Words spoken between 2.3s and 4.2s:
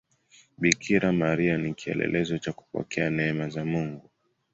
cha kupokea neema za Mungu.